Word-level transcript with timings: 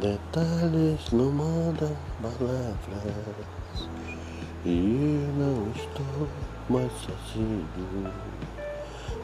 Detalhes 0.00 1.10
não 1.10 1.32
mandam 1.32 1.90
palavras. 2.22 3.88
E 4.64 5.28
não 5.36 5.72
estou 5.74 6.28
mais 6.70 6.92
sozinho. 6.92 7.66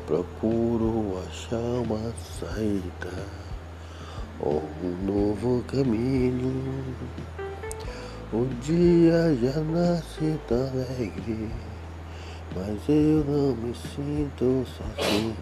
Procuro 0.05 1.23
achar 1.29 1.57
uma 1.57 2.13
saída 2.41 3.25
Ou 4.41 4.65
um 4.83 5.07
novo 5.07 5.63
caminho. 5.69 6.53
O 8.33 8.45
dia 8.61 9.33
já 9.41 9.61
nasce 9.61 10.41
tão 10.49 10.59
alegre 10.59 11.51
Mas 12.57 12.89
eu 12.89 13.25
não 13.25 13.55
me 13.55 13.73
sinto 13.77 14.67
sozinho. 14.67 15.37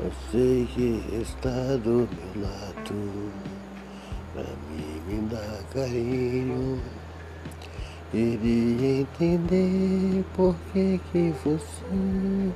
Eu 0.00 0.12
sei 0.30 0.64
que 0.74 1.20
está 1.20 1.76
do 1.82 2.08
meu 2.08 2.42
lado 2.44 3.57
Pra 4.38 4.46
mim 4.70 5.02
me 5.08 5.28
dar 5.30 5.58
carinho. 5.74 6.80
Iria 8.14 9.00
entender 9.00 10.24
por 10.36 10.54
que 10.72 11.00
que 11.10 11.34
você 11.44 12.52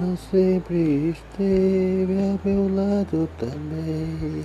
Não 0.00 0.16
sempre 0.16 1.10
esteve 1.10 2.14
ao 2.14 2.40
meu 2.42 2.74
lado 2.74 3.28
também. 3.38 4.42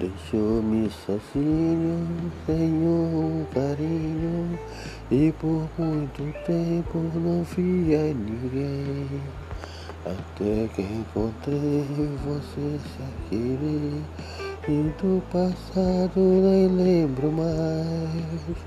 Deixou-me 0.00 0.90
sozinho, 0.90 2.08
sem 2.44 2.72
um 2.72 3.46
carinho. 3.54 4.58
E 5.12 5.32
por 5.38 5.68
muito 5.78 6.24
tempo 6.44 6.98
não 7.14 7.44
via 7.44 8.12
ninguém. 8.14 9.06
Até 10.04 10.68
que 10.74 10.82
encontrei 10.82 11.86
você 12.24 12.80
sem 12.96 13.28
querer 13.30 14.47
E 14.70 14.92
do 15.00 15.22
passado 15.32 16.20
nem 16.20 16.68
lembro 16.68 17.32
mais. 17.32 18.58